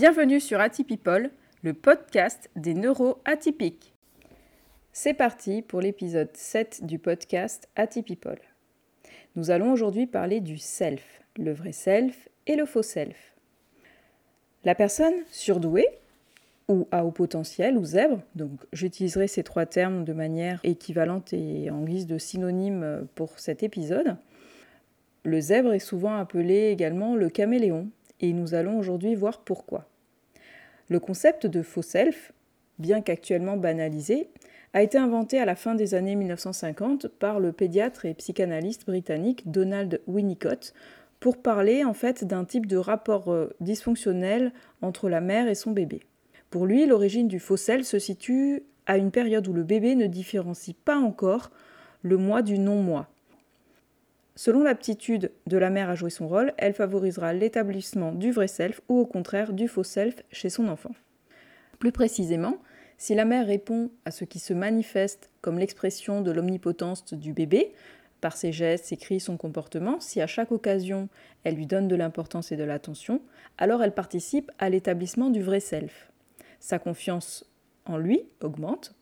[0.00, 1.28] Bienvenue sur Atypipol,
[1.62, 3.92] le podcast des neuroatypiques.
[4.94, 8.38] C'est parti pour l'épisode 7 du podcast Atypipol.
[9.36, 13.34] Nous allons aujourd'hui parler du self, le vrai self et le faux self.
[14.64, 15.88] La personne surdouée
[16.68, 21.70] ou à haut potentiel ou zèbre, donc j'utiliserai ces trois termes de manière équivalente et
[21.70, 24.16] en guise de synonyme pour cet épisode.
[25.24, 29.89] Le zèbre est souvent appelé également le caméléon et nous allons aujourd'hui voir pourquoi.
[30.90, 32.32] Le concept de faux self,
[32.80, 34.28] bien qu'actuellement banalisé,
[34.72, 39.48] a été inventé à la fin des années 1950 par le pédiatre et psychanalyste britannique
[39.48, 40.74] Donald Winnicott
[41.20, 45.70] pour parler en fait d'un type de rapport euh, dysfonctionnel entre la mère et son
[45.70, 46.00] bébé.
[46.50, 50.08] Pour lui, l'origine du faux self se situe à une période où le bébé ne
[50.08, 51.52] différencie pas encore
[52.02, 53.06] le moi du non-moi.
[54.42, 58.80] Selon l'aptitude de la mère à jouer son rôle, elle favorisera l'établissement du vrai self
[58.88, 60.92] ou au contraire du faux self chez son enfant.
[61.78, 62.56] Plus précisément,
[62.96, 67.74] si la mère répond à ce qui se manifeste comme l'expression de l'omnipotence du bébé,
[68.22, 71.10] par ses gestes, ses cris, son comportement, si à chaque occasion
[71.44, 73.20] elle lui donne de l'importance et de l'attention,
[73.58, 76.10] alors elle participe à l'établissement du vrai self.
[76.60, 77.44] Sa confiance
[77.84, 78.94] en lui augmente,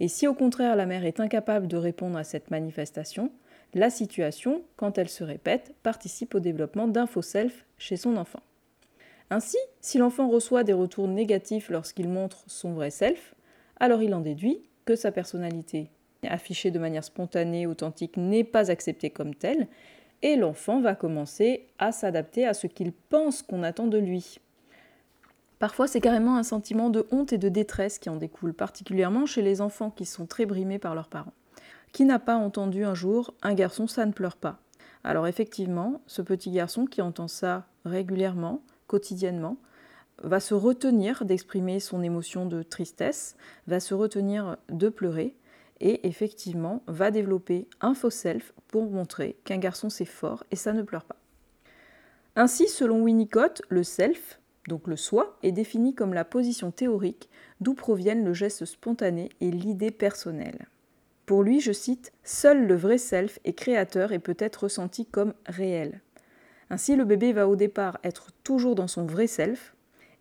[0.00, 3.30] et si au contraire la mère est incapable de répondre à cette manifestation,
[3.74, 8.42] la situation, quand elle se répète, participe au développement d'un faux self chez son enfant.
[9.30, 13.34] Ainsi, si l'enfant reçoit des retours négatifs lorsqu'il montre son vrai self,
[13.80, 15.90] alors il en déduit que sa personnalité
[16.28, 19.66] affichée de manière spontanée, authentique, n'est pas acceptée comme telle,
[20.22, 24.38] et l'enfant va commencer à s'adapter à ce qu'il pense qu'on attend de lui.
[25.58, 29.42] Parfois, c'est carrément un sentiment de honte et de détresse qui en découle, particulièrement chez
[29.42, 31.32] les enfants qui sont très brimés par leurs parents.
[31.92, 34.58] Qui n'a pas entendu un jour un garçon ça ne pleure pas
[35.04, 39.58] Alors effectivement, ce petit garçon qui entend ça régulièrement, quotidiennement,
[40.22, 43.36] va se retenir d'exprimer son émotion de tristesse,
[43.66, 45.36] va se retenir de pleurer
[45.80, 50.72] et effectivement va développer un faux self pour montrer qu'un garçon c'est fort et ça
[50.72, 51.16] ne pleure pas.
[52.36, 57.28] Ainsi, selon Winnicott, le self, donc le soi, est défini comme la position théorique
[57.60, 60.68] d'où proviennent le geste spontané et l'idée personnelle.
[61.32, 65.32] Pour lui, je cite, Seul le vrai self est créateur et peut être ressenti comme
[65.46, 66.02] réel.
[66.68, 69.74] Ainsi, le bébé va au départ être toujours dans son vrai self,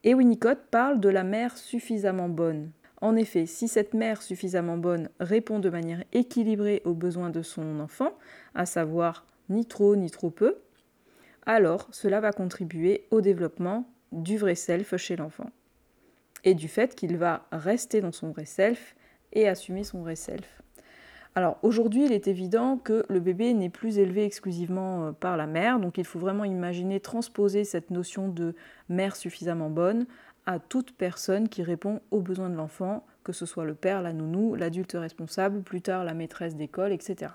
[0.05, 2.71] et Winnicott parle de la mère suffisamment bonne.
[3.01, 7.81] En effet, si cette mère suffisamment bonne répond de manière équilibrée aux besoins de son
[7.81, 8.17] enfant,
[8.55, 10.59] à savoir ni trop ni trop peu,
[11.45, 15.49] alors cela va contribuer au développement du vrai self chez l'enfant.
[16.45, 18.95] Et du fait qu'il va rester dans son vrai self
[19.33, 20.60] et assumer son vrai self.
[21.33, 25.47] Alors aujourd'hui, il est évident que le bébé n'est plus élevé exclusivement euh, par la
[25.47, 28.53] mère, donc il faut vraiment imaginer transposer cette notion de
[28.89, 30.07] mère suffisamment bonne
[30.45, 34.11] à toute personne qui répond aux besoins de l'enfant, que ce soit le père, la
[34.11, 37.31] nounou, l'adulte responsable, plus tard la maîtresse d'école, etc.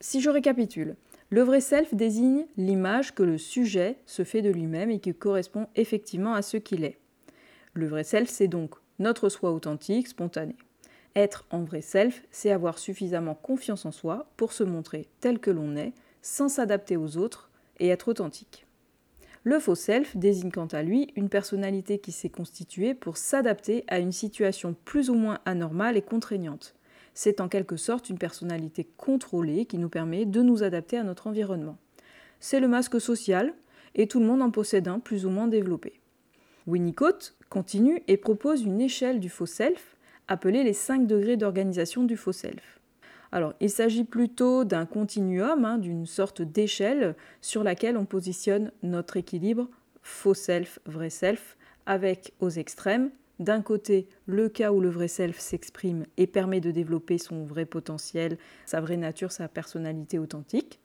[0.00, 0.96] Si je récapitule,
[1.28, 5.66] le vrai self désigne l'image que le sujet se fait de lui-même et qui correspond
[5.76, 6.98] effectivement à ce qu'il est.
[7.74, 10.56] Le vrai self, c'est donc notre soi authentique, spontané.
[11.14, 15.50] Être en vrai self, c'est avoir suffisamment confiance en soi pour se montrer tel que
[15.50, 15.92] l'on est,
[16.22, 18.66] sans s'adapter aux autres et être authentique.
[19.44, 23.98] Le faux self désigne quant à lui une personnalité qui s'est constituée pour s'adapter à
[23.98, 26.74] une situation plus ou moins anormale et contraignante.
[27.12, 31.26] C'est en quelque sorte une personnalité contrôlée qui nous permet de nous adapter à notre
[31.26, 31.76] environnement.
[32.40, 33.52] C'est le masque social,
[33.94, 36.00] et tout le monde en possède un plus ou moins développé.
[36.66, 39.91] Winnicott continue et propose une échelle du faux self
[40.28, 42.80] appelés les 5 degrés d'organisation du faux self.
[43.32, 49.16] Alors, il s'agit plutôt d'un continuum, hein, d'une sorte d'échelle sur laquelle on positionne notre
[49.16, 49.68] équilibre
[50.02, 51.56] faux self, vrai self,
[51.86, 56.70] avec aux extrêmes, d'un côté, le cas où le vrai self s'exprime et permet de
[56.70, 60.78] développer son vrai potentiel, sa vraie nature, sa personnalité authentique.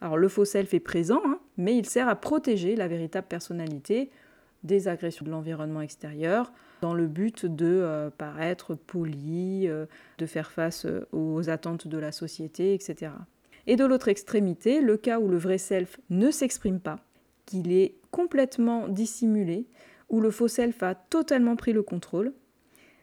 [0.00, 4.10] Alors, le faux self est présent, hein, mais il sert à protéger la véritable personnalité
[4.64, 9.86] des agressions de l'environnement extérieur, dans le but de euh, paraître poli, euh,
[10.18, 13.12] de faire face euh, aux attentes de la société, etc.
[13.68, 16.98] Et de l'autre extrémité, le cas où le vrai self ne s'exprime pas,
[17.46, 19.68] qu'il est complètement dissimulé,
[20.10, 22.32] où le faux self a totalement pris le contrôle,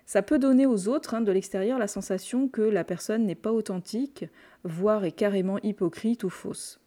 [0.05, 3.53] ça peut donner aux autres hein, de l'extérieur la sensation que la personne n'est pas
[3.53, 4.25] authentique,
[4.65, 6.81] voire est carrément hypocrite ou fausse.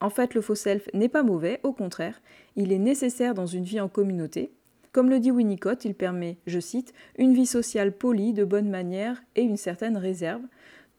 [0.00, 2.20] En fait, le faux self n'est pas mauvais, au contraire,
[2.56, 4.50] il est nécessaire dans une vie en communauté.
[4.92, 9.22] Comme le dit Winnicott, il permet, je cite, une vie sociale polie, de bonne manière
[9.36, 10.42] et une certaine réserve,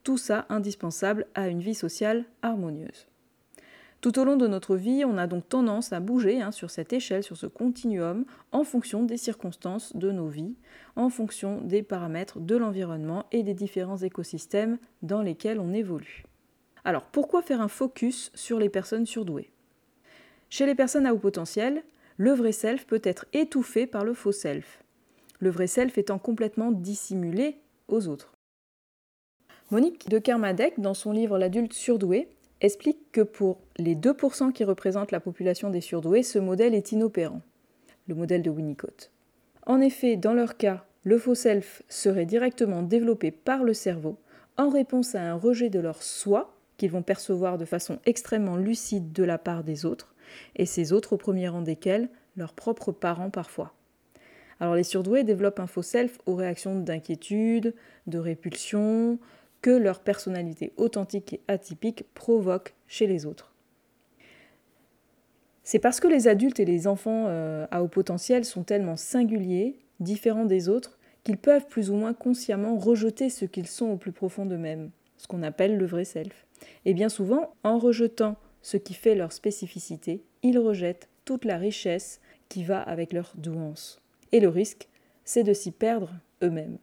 [0.03, 3.07] tout ça indispensable à une vie sociale harmonieuse.
[4.01, 6.94] Tout au long de notre vie, on a donc tendance à bouger hein, sur cette
[6.94, 10.56] échelle, sur ce continuum, en fonction des circonstances de nos vies,
[10.95, 16.24] en fonction des paramètres de l'environnement et des différents écosystèmes dans lesquels on évolue.
[16.86, 19.51] Alors pourquoi faire un focus sur les personnes surdouées?
[20.50, 21.83] Chez les personnes à haut potentiel,
[22.19, 24.83] le vrai self peut être étouffé par le faux self,
[25.39, 27.56] le vrai self étant complètement dissimulé
[27.88, 28.33] aux autres.
[29.71, 32.27] Monique de Kermadec, dans son livre L'adulte surdoué,
[32.60, 37.42] explique que pour les 2% qui représentent la population des surdoués, ce modèle est inopérant,
[38.10, 39.12] le modèle de Winnicott.
[39.65, 44.18] En effet, dans leur cas, le faux self serait directement développé par le cerveau
[44.57, 49.13] en réponse à un rejet de leur soi qu'ils vont percevoir de façon extrêmement lucide
[49.13, 50.13] de la part des autres,
[50.56, 53.74] et ces autres au premier rang desquels leurs propres parents parfois.
[54.60, 57.74] Alors les surdoués développent un faux self aux réactions d'inquiétude,
[58.08, 59.20] de répulsion,
[59.62, 63.54] que leur personnalité authentique et atypique provoque chez les autres.
[65.64, 69.78] C'est parce que les adultes et les enfants euh, à haut potentiel sont tellement singuliers,
[70.00, 74.12] différents des autres, qu'ils peuvent plus ou moins consciemment rejeter ce qu'ils sont au plus
[74.12, 76.48] profond d'eux-mêmes, ce qu'on appelle le vrai self.
[76.86, 82.20] Et bien souvent, en rejetant ce qui fait leur spécificité, ils rejettent toute la richesse
[82.50, 84.02] qui va avec leur douance.
[84.32, 84.88] Et le risque,
[85.24, 86.12] c'est de s'y perdre
[86.44, 86.78] eux-mêmes.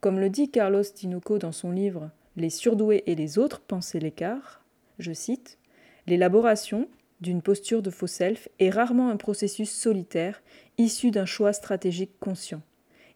[0.00, 4.64] Comme le dit Carlos Tinoco dans son livre Les surdoués et les autres, penser l'écart,
[4.98, 5.58] je cite
[6.06, 6.88] L'élaboration
[7.20, 10.42] d'une posture de faux self est rarement un processus solitaire
[10.78, 12.62] issu d'un choix stratégique conscient.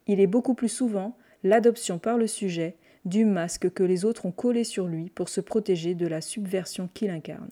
[0.07, 2.75] Il est beaucoup plus souvent l'adoption par le sujet
[3.05, 6.89] du masque que les autres ont collé sur lui pour se protéger de la subversion
[6.93, 7.51] qu'il incarne.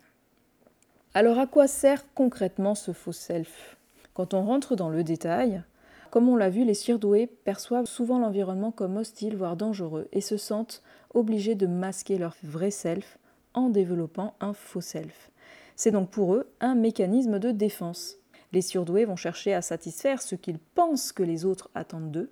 [1.14, 3.78] Alors à quoi sert concrètement ce faux self?
[4.14, 5.64] Quand on rentre dans le détail,
[6.10, 10.38] comme on l'a vu, les surdoués perçoivent souvent l'environnement comme hostile, voire dangereux, et se
[10.38, 10.84] sentent
[11.14, 13.18] obligés de masquer leur vrai self
[13.54, 15.32] en développant un faux self.
[15.76, 18.18] C'est donc pour eux un mécanisme de défense.
[18.52, 22.32] Les surdoués vont chercher à satisfaire ce qu'ils pensent que les autres attendent d'eux.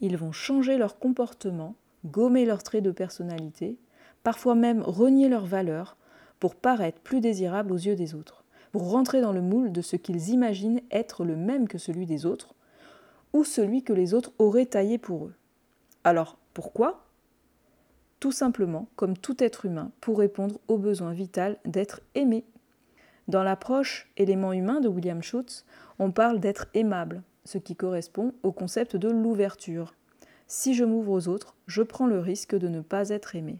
[0.00, 3.78] Ils vont changer leur comportement, gommer leurs traits de personnalité,
[4.22, 5.96] parfois même renier leurs valeurs
[6.40, 9.96] pour paraître plus désirables aux yeux des autres, pour rentrer dans le moule de ce
[9.96, 12.54] qu'ils imaginent être le même que celui des autres,
[13.32, 15.34] ou celui que les autres auraient taillé pour eux.
[16.04, 17.06] Alors, pourquoi?
[18.20, 22.44] Tout simplement, comme tout être humain, pour répondre au besoin vital d'être aimé.
[23.28, 25.64] Dans l'approche élément humain de William Schutz,
[25.98, 29.94] on parle d'être aimable, ce qui correspond au concept de l'ouverture.
[30.54, 33.56] Si je m'ouvre aux autres, je prends le risque de ne pas être aimé.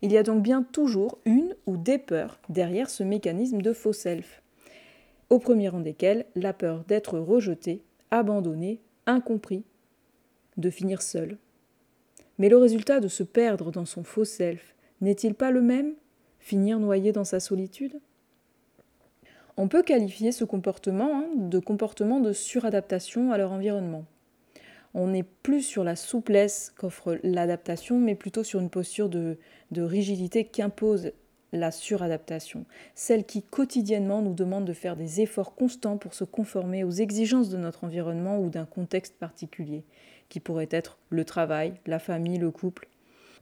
[0.00, 3.92] Il y a donc bien toujours une ou des peurs derrière ce mécanisme de faux
[3.92, 4.42] self,
[5.28, 9.64] au premier rang desquelles la peur d'être rejeté abandonné, incompris,
[10.56, 11.36] de finir seul.
[12.38, 15.92] Mais le résultat de se perdre dans son faux self n'est-il pas le même?
[16.38, 18.00] Finir noyé dans sa solitude?
[19.58, 24.06] On peut qualifier ce comportement hein, de comportement de suradaptation à leur environnement.
[24.94, 29.38] On n'est plus sur la souplesse qu'offre l'adaptation, mais plutôt sur une posture de,
[29.74, 31.12] rigidité qu'impose
[31.54, 36.82] la suradaptation, celle qui quotidiennement nous demande de faire des efforts constants pour se conformer
[36.84, 39.84] aux exigences de notre environnement ou d'un contexte particulier,
[40.28, 42.88] qui pourrait être le travail, la famille, le couple.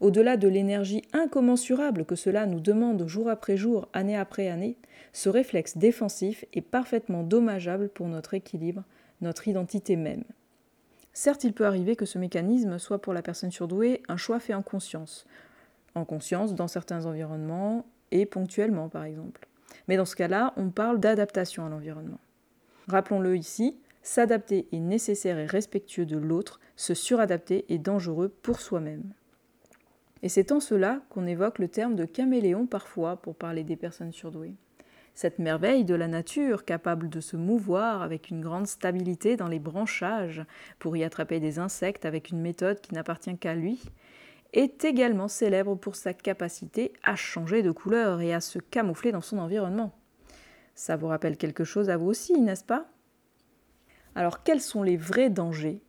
[0.01, 4.77] Au-delà de l'énergie incommensurable que cela nous demande jour après jour, année après année,
[5.13, 8.85] ce réflexe défensif est parfaitement dommageable pour notre équilibre,
[9.21, 10.25] notre identité même.
[11.13, 14.55] Certes, il peut arriver que ce mécanisme soit pour la personne surdouée un choix fait
[14.55, 15.27] en conscience,
[15.95, 19.47] en conscience dans certains environnements, et ponctuellement par exemple.
[19.89, 22.21] Mais dans ce cas-là, on parle d'adaptation à l'environnement.
[22.89, 29.05] Rappelons-le ici, s'adapter est nécessaire et respectueux de l'autre, se suradapter est dangereux pour soi-même.
[30.23, 34.13] Et c'est en cela qu'on évoque le terme de caméléon parfois pour parler des personnes
[34.13, 34.55] surdouées.
[35.15, 39.59] Cette merveille de la nature, capable de se mouvoir avec une grande stabilité dans les
[39.59, 40.43] branchages
[40.79, 43.83] pour y attraper des insectes avec une méthode qui n'appartient qu'à lui,
[44.53, 49.21] est également célèbre pour sa capacité à changer de couleur et à se camoufler dans
[49.21, 49.95] son environnement.
[50.75, 52.87] Ça vous rappelle quelque chose à vous aussi, n'est-ce pas?
[54.15, 55.83] Alors quels sont les vrais dangers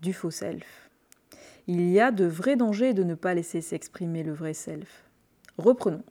[0.00, 0.90] du faux self?
[1.66, 5.04] Il y a de vrais dangers de ne pas laisser s'exprimer le vrai self.
[5.58, 6.04] Reprenons.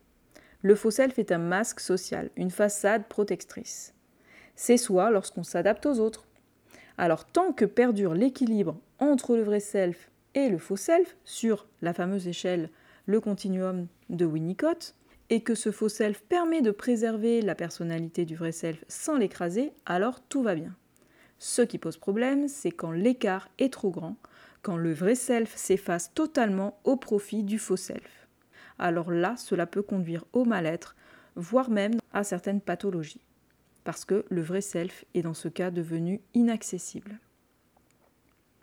[0.65, 3.93] Le faux self est un masque social, une façade protectrice.
[4.55, 6.25] C'est soi lorsqu'on s'adapte aux autres.
[6.97, 11.93] Alors tant que perdure l'équilibre entre le vrai self et le faux self sur la
[11.93, 12.71] fameuse échelle,
[13.05, 14.95] le continuum de Winnicott,
[15.29, 19.71] et que ce faux self permet de préserver la personnalité du vrai self sans l'écraser,
[19.85, 20.75] alors tout va bien.
[21.37, 24.15] Ce qui pose problème, c'est quand l'écart est trop grand,
[24.63, 28.24] quand le vrai self s'efface totalement au profit du faux self.
[28.79, 30.95] Alors là, cela peut conduire au mal-être,
[31.35, 33.21] voire même à certaines pathologies,
[33.83, 37.19] parce que le vrai self est dans ce cas devenu inaccessible.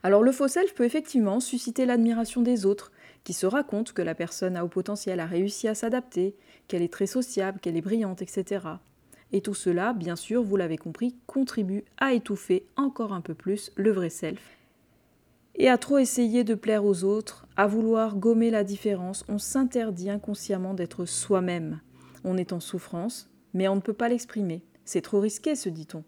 [0.03, 2.91] Alors le faux self peut effectivement susciter l'admiration des autres,
[3.25, 6.35] qui se racontent que la personne à haut potentiel a réussi à s'adapter,
[6.67, 8.67] qu'elle est très sociable, qu'elle est brillante, etc.
[9.31, 13.71] Et tout cela, bien sûr, vous l'avez compris, contribue à étouffer encore un peu plus
[13.77, 14.43] le vrai self.
[15.55, 20.11] Et à trop essayer de plaire aux autres, à vouloir gommer la différence, on s'interdit
[20.11, 21.81] inconsciemment d'être soi-même.
[22.25, 24.65] On est en souffrance, mais on ne peut pas l'exprimer.
[24.85, 26.05] C'est trop risqué, se dit-on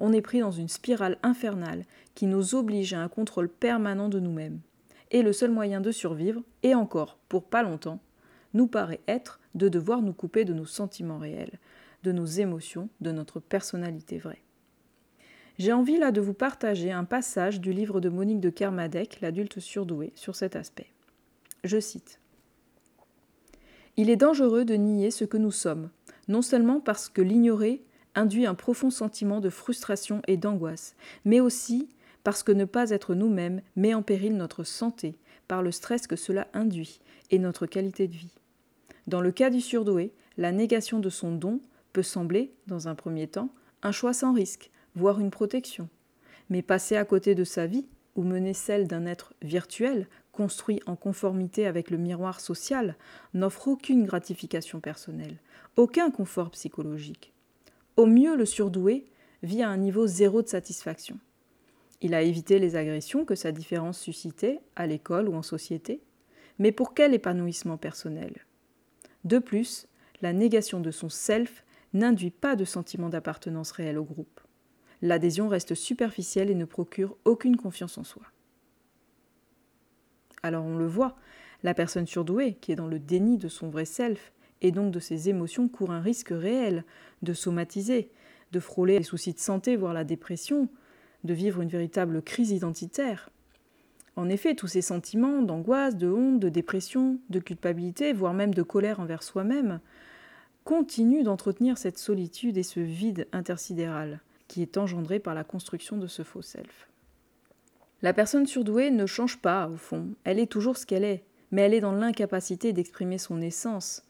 [0.00, 4.18] on est pris dans une spirale infernale qui nous oblige à un contrôle permanent de
[4.18, 4.60] nous-mêmes.
[5.12, 8.00] Et le seul moyen de survivre, et encore pour pas longtemps,
[8.54, 11.58] nous paraît être de devoir nous couper de nos sentiments réels,
[12.02, 14.42] de nos émotions, de notre personnalité vraie.
[15.60, 19.60] J'ai envie là de vous partager un passage du livre de Monique de Kermadec, l'adulte
[19.60, 20.86] surdoué, sur cet aspect.
[21.64, 22.18] Je cite
[23.98, 25.90] Il est dangereux de nier ce que nous sommes,
[26.28, 27.82] non seulement parce que l'ignorer
[28.14, 31.90] induit un profond sentiment de frustration et d'angoisse, mais aussi
[32.24, 36.16] parce que ne pas être nous-mêmes met en péril notre santé par le stress que
[36.16, 38.34] cela induit et notre qualité de vie.
[39.06, 41.60] Dans le cas du surdoué, la négation de son don
[41.92, 43.50] peut sembler, dans un premier temps,
[43.82, 45.88] un choix sans risque, voire une protection.
[46.48, 50.96] Mais passer à côté de sa vie, ou mener celle d'un être virtuel, construit en
[50.96, 52.96] conformité avec le miroir social,
[53.34, 55.38] n'offre aucune gratification personnelle,
[55.76, 57.32] aucun confort psychologique.
[57.96, 59.06] Au mieux, le surdoué
[59.42, 61.18] vit à un niveau zéro de satisfaction.
[62.00, 66.00] Il a évité les agressions que sa différence suscitait, à l'école ou en société,
[66.58, 68.46] mais pour quel épanouissement personnel?
[69.24, 69.86] De plus,
[70.22, 74.40] la négation de son self n'induit pas de sentiment d'appartenance réel au groupe.
[75.02, 78.22] L'adhésion reste superficielle et ne procure aucune confiance en soi.
[80.42, 81.16] Alors on le voit,
[81.62, 85.00] la personne surdouée, qui est dans le déni de son vrai self, et donc de
[85.00, 86.84] ses émotions court un risque réel
[87.22, 88.10] de somatiser,
[88.52, 90.68] de frôler les soucis de santé, voire la dépression,
[91.24, 93.30] de vivre une véritable crise identitaire.
[94.16, 98.62] En effet, tous ces sentiments d'angoisse, de honte, de dépression, de culpabilité, voire même de
[98.62, 99.80] colère envers soi-même,
[100.64, 106.08] continuent d'entretenir cette solitude et ce vide intersidéral qui est engendré par la construction de
[106.08, 106.88] ce faux self.
[108.02, 111.62] La personne surdouée ne change pas, au fond, elle est toujours ce qu'elle est, mais
[111.62, 114.02] elle est dans l'incapacité d'exprimer son essence,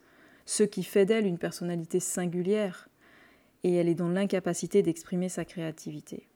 [0.46, 2.88] ce qui fait d'elle une personnalité singulière,
[3.64, 6.26] et elle est dans l'incapacité d'exprimer sa créativité.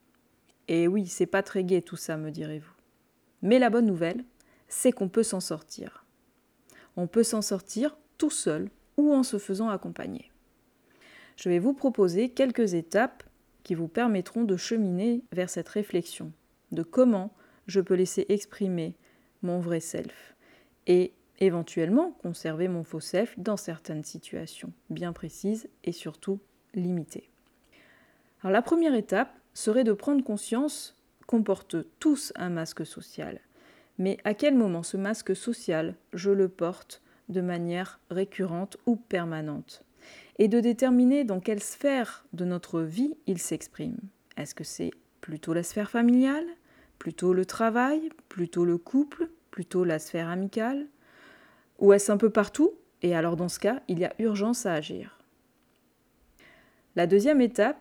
[0.69, 2.75] Et oui, c'est pas très gai tout ça, me direz-vous.
[3.41, 4.23] Mais la bonne nouvelle,
[4.69, 6.05] c'est qu'on peut s'en sortir.
[6.97, 8.69] On peut s'en sortir tout seul
[8.99, 10.31] ou en se faisant accompagner.
[11.37, 13.25] Je vais vous proposer quelques étapes
[13.65, 16.33] qui vous permettront de cheminer vers cette réflexion
[16.71, 17.33] de comment
[17.67, 18.95] je peux laisser exprimer
[19.43, 20.37] mon vrai self
[20.87, 26.41] et éventuellement conserver mon faux self dans certaines situations bien précises et surtout
[26.75, 27.31] limitées.
[28.43, 33.41] La première étape serait de prendre conscience qu'on porte tous un masque social.
[33.99, 39.83] Mais à quel moment ce masque social, je le porte de manière récurrente ou permanente?
[40.39, 43.99] Et de déterminer dans quelle sphère de notre vie il s'exprime.
[44.37, 46.47] Est-ce que c'est plutôt la sphère familiale,
[46.99, 50.87] plutôt le travail, plutôt le couple, plutôt la sphère amicale?
[51.79, 52.73] Ou est-ce un peu partout?
[53.03, 55.19] Et alors dans ce cas, il y a urgence à agir.
[56.97, 57.81] La deuxième étape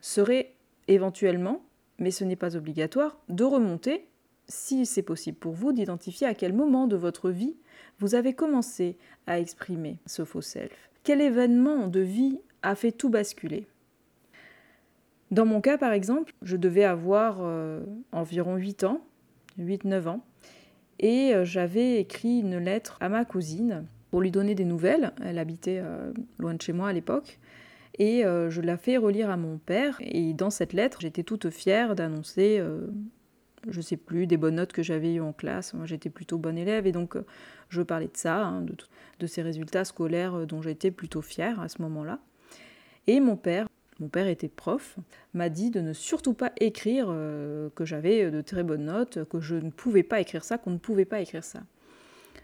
[0.00, 0.54] serait
[0.88, 1.64] éventuellement,
[1.98, 4.08] mais ce n'est pas obligatoire, de remonter,
[4.48, 7.56] si c'est possible pour vous, d'identifier à quel moment de votre vie
[7.98, 10.90] vous avez commencé à exprimer ce faux self.
[11.04, 13.66] Quel événement de vie a fait tout basculer?
[15.30, 19.02] Dans mon cas, par exemple, je devais avoir euh, environ 8 ans,
[19.60, 20.24] 8-9 ans,
[21.00, 25.12] et euh, j'avais écrit une lettre à ma cousine pour lui donner des nouvelles.
[25.22, 27.38] Elle habitait euh, loin de chez moi à l'époque.
[27.98, 29.98] Et je la fais relire à mon père.
[30.00, 32.60] Et dans cette lettre, j'étais toute fière d'annoncer,
[33.68, 35.74] je sais plus, des bonnes notes que j'avais eues en classe.
[35.74, 36.86] Moi, j'étais plutôt bonne élève.
[36.86, 37.16] Et donc,
[37.68, 38.64] je parlais de ça, hein,
[39.20, 42.18] de, ces résultats scolaires dont j'étais plutôt fière à ce moment-là.
[43.06, 43.66] Et mon père
[44.00, 44.96] mon père était prof,
[45.34, 49.40] m'a dit de ne surtout pas écrire euh, que j'avais de très bonnes notes, que
[49.40, 51.60] je ne pouvais pas écrire ça, qu'on ne pouvait pas écrire ça.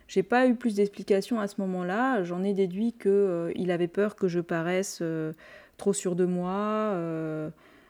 [0.07, 2.23] J'ai pas eu plus d'explications à ce moment-là.
[2.23, 5.33] J'en ai déduit qu'il euh, avait peur que je paraisse euh,
[5.77, 6.95] trop sûr de moi,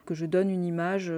[0.07, 1.13] que je donne une image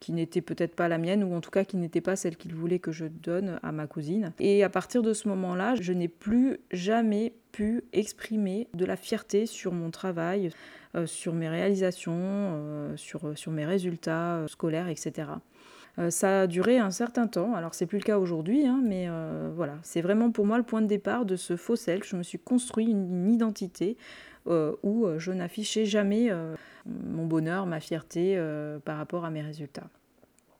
[0.00, 2.54] qui n'était peut-être pas la mienne, ou en tout cas qui n'était pas celle qu'il
[2.54, 4.32] voulait que je donne à ma cousine.
[4.38, 9.46] Et à partir de ce moment-là, je n'ai plus jamais pu exprimer de la fierté
[9.46, 10.50] sur mon travail,
[10.94, 15.28] euh, sur mes réalisations, euh, sur, sur mes résultats euh, scolaires, etc.
[16.10, 19.08] ça a duré un certain temps, alors c'est plus le cas aujourd'hui, hein, mais
[19.56, 22.08] voilà, c'est vraiment pour moi le point de départ de ce faux self.
[22.08, 23.96] Je me suis construit une, identité
[24.82, 26.30] où je n'affichais jamais
[26.86, 28.40] mon bonheur, ma fierté
[28.84, 29.88] par rapport à mes résultats.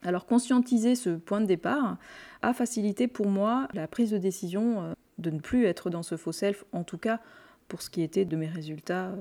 [0.02, 1.96] Alors conscientiser ce point de départ
[2.42, 6.32] a facilité pour moi la prise de décision de ne plus être dans ce faux
[6.32, 7.20] self, en tout cas
[7.66, 9.12] pour ce qui était de mes résultats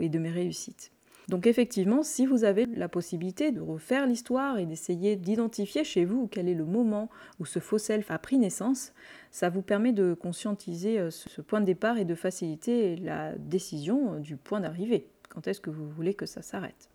[0.00, 0.92] et de mes réussites.
[1.30, 6.26] Donc effectivement, si vous avez la possibilité de refaire l'histoire et d'essayer d'identifier chez vous
[6.26, 7.08] quel est le moment
[7.38, 8.92] où ce faux self a pris naissance,
[9.30, 14.14] ça vous permet de conscientiser euh, ce point de départ et de faciliter la décision
[14.14, 15.06] euh, du point d'arrivée.
[15.28, 16.88] Quand est-ce que vous voulez que ça s'arrête?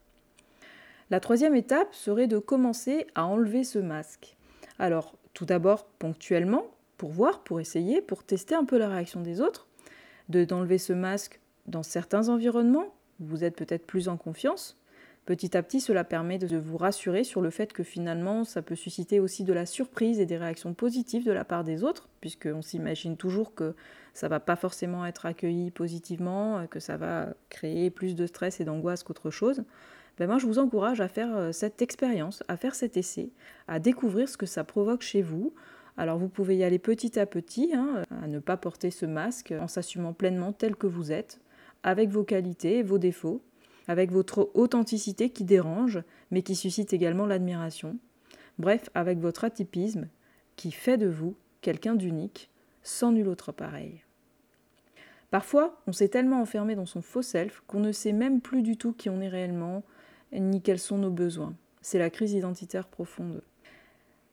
[1.09, 4.35] La troisième étape serait de commencer à enlever ce masque.
[4.79, 6.65] Alors, tout d'abord ponctuellement,
[6.97, 9.65] pour voir, pour essayer, pour tester un peu la réaction des autres,
[10.27, 14.77] d'enlever ce masque dans certains environnements, vous êtes peut-être plus en confiance.
[15.25, 18.75] Petit à petit, cela permet de vous rassurer sur le fait que finalement, ça peut
[18.75, 22.61] susciter aussi de la surprise et des réactions positives de la part des autres, puisqu'on
[22.61, 23.73] s'imagine toujours que
[24.13, 28.65] ça va pas forcément être accueilli positivement, que ça va créer plus de stress et
[28.65, 29.63] d'angoisse qu'autre chose.
[30.17, 33.31] Ben moi, je vous encourage à faire euh, cette expérience, à faire cet essai,
[33.67, 35.53] à découvrir ce que ça provoque chez vous.
[35.97, 39.53] Alors vous pouvez y aller petit à petit, hein, à ne pas porter ce masque
[39.59, 41.39] en s'assumant pleinement tel que vous êtes,
[41.85, 43.43] avec vos qualités et vos défauts,
[43.87, 46.01] avec votre authenticité qui dérange,
[46.31, 47.97] mais qui suscite également l'admiration.
[48.57, 50.07] Bref, avec votre atypisme
[50.55, 52.49] qui fait de vous quelqu'un d'unique,
[52.81, 54.01] sans nul autre pareil.
[55.29, 58.77] Parfois, on s'est tellement enfermé dans son faux self qu'on ne sait même plus du
[58.77, 59.83] tout qui on est réellement,
[60.33, 61.53] ni quels sont nos besoins.
[61.81, 63.43] C'est la crise identitaire profonde.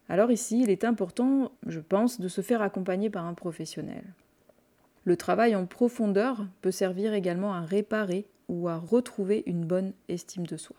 [0.09, 4.05] Alors ici, il est important, je pense, de se faire accompagner par un professionnel.
[5.05, 10.47] Le travail en profondeur peut servir également à réparer ou à retrouver une bonne estime
[10.47, 10.77] de soi.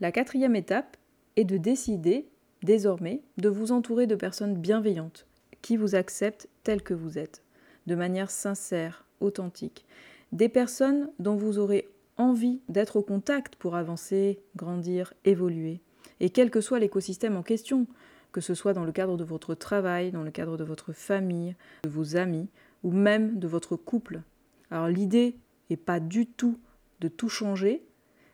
[0.00, 0.96] La quatrième étape
[1.36, 2.28] est de décider
[2.62, 5.26] désormais de vous entourer de personnes bienveillantes
[5.62, 7.42] qui vous acceptent tel que vous êtes,
[7.86, 9.86] de manière sincère, authentique,
[10.32, 15.80] des personnes dont vous aurez envie d'être au contact pour avancer, grandir, évoluer,
[16.20, 17.86] et quel que soit l'écosystème en question,
[18.32, 21.54] que ce soit dans le cadre de votre travail, dans le cadre de votre famille,
[21.84, 22.48] de vos amis,
[22.82, 24.22] ou même de votre couple.
[24.70, 25.36] Alors l'idée
[25.70, 26.58] n'est pas du tout
[27.00, 27.84] de tout changer,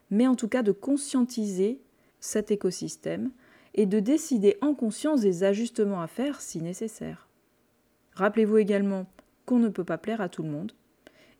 [0.09, 1.81] mais en tout cas de conscientiser
[2.19, 3.31] cet écosystème
[3.75, 7.27] et de décider en conscience des ajustements à faire si nécessaire.
[8.13, 9.05] Rappelez-vous également
[9.45, 10.73] qu'on ne peut pas plaire à tout le monde,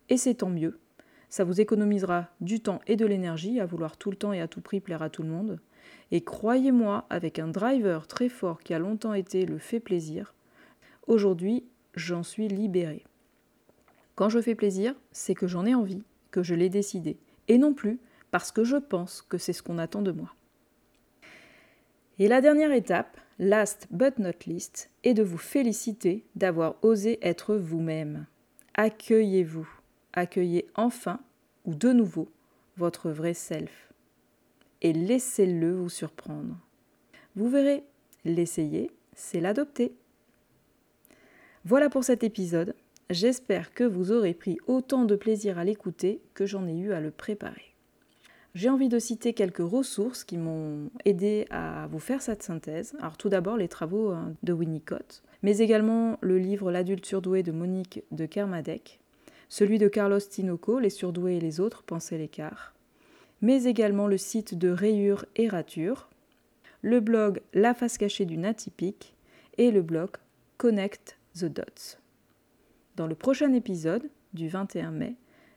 [0.09, 0.79] et c'est tant mieux.
[1.29, 4.47] Ça vous économisera du temps et de l'énergie à vouloir tout le temps et à
[4.47, 5.59] tout prix plaire à tout le monde.
[6.11, 10.33] Et croyez-moi, avec un driver très fort qui a longtemps été le fait plaisir,
[11.07, 11.63] aujourd'hui,
[11.95, 13.03] j'en suis libérée.
[14.15, 17.73] Quand je fais plaisir, c'est que j'en ai envie, que je l'ai décidé, et non
[17.73, 17.99] plus
[18.31, 20.35] parce que je pense que c'est ce qu'on attend de moi.
[22.17, 27.55] Et la dernière étape, last but not least, est de vous féliciter d'avoir osé être
[27.55, 28.25] vous-même.
[28.75, 29.67] Accueillez-vous,
[30.13, 31.19] accueillez enfin,
[31.65, 32.29] ou de nouveau,
[32.77, 33.88] votre vrai self
[34.81, 36.57] et laissez-le vous surprendre.
[37.35, 37.83] Vous verrez,
[38.25, 39.93] l'essayer, c'est l'adopter.
[41.65, 42.75] Voilà pour cet épisode.
[43.09, 47.01] J'espère que vous aurez pris autant de plaisir à l'écouter que j'en ai eu à
[47.01, 47.75] le préparer.
[48.55, 52.95] J'ai envie de citer quelques ressources qui m'ont aidé à vous faire cette synthèse.
[52.99, 57.51] Alors tout d'abord les travaux hein, de Winnicott, mais également le livre L'adulte surdoué de
[57.51, 58.99] Monique de Kermadec,
[59.49, 62.73] celui de Carlos Tinoco, Les surdoués et les autres, pensez l'écart,
[63.41, 66.09] mais également le site de Rayure et Rature,
[66.81, 69.15] le blog La face cachée d'une atypique
[69.57, 70.11] et le blog
[70.57, 71.97] Connect the Dots.
[72.95, 75.15] Dans le prochain épisode, du 21 mai,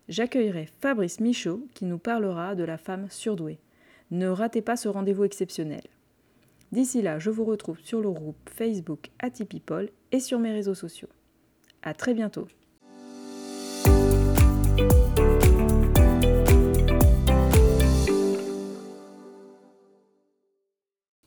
[0.09, 3.59] j'accueillerai Fabrice Michaud qui nous parlera de la femme surdouée.
[4.11, 5.83] Ne ratez pas ce rendez-vous exceptionnel.
[6.71, 11.09] D'ici là, je vous retrouve sur le groupe Facebook Atypipol et sur mes réseaux sociaux.
[11.83, 12.47] À très bientôt.